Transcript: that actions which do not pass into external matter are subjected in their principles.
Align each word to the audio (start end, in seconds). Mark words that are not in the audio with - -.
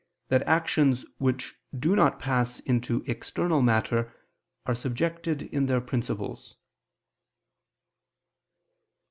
that 0.29 0.41
actions 0.47 1.05
which 1.19 1.53
do 1.77 1.95
not 1.95 2.17
pass 2.19 2.59
into 2.61 3.03
external 3.05 3.61
matter 3.61 4.11
are 4.65 4.73
subjected 4.73 5.43
in 5.53 5.67
their 5.67 5.79
principles. 5.79 6.55